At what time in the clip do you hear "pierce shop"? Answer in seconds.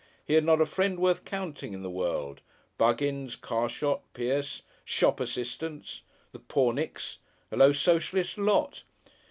4.13-5.19